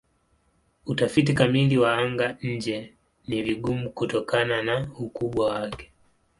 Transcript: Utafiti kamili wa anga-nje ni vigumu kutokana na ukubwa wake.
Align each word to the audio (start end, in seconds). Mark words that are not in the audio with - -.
Utafiti 0.85 1.33
kamili 1.33 1.77
wa 1.77 1.97
anga-nje 1.97 2.93
ni 3.27 3.43
vigumu 3.43 3.89
kutokana 3.89 4.63
na 4.63 4.89
ukubwa 4.99 5.45
wake. 5.49 5.91